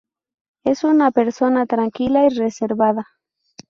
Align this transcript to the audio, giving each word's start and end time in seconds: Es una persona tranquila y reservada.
Es 0.63 0.83
una 0.83 1.11
persona 1.11 1.67
tranquila 1.67 2.25
y 2.25 2.29
reservada. 2.29 3.05